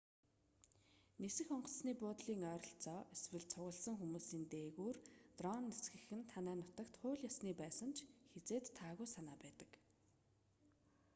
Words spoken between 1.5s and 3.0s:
онгоцны буудлын ойролцоо